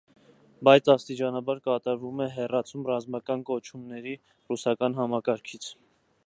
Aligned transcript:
Բայց 0.67 0.87
աստիճանաբար 0.93 1.61
կատարվում 1.67 2.23
է 2.25 2.27
հեռացում 2.37 2.87
ռազմական 2.93 3.45
կոչումների 3.51 4.17
ռուսական 4.33 4.99
համակարգից։ 5.03 5.71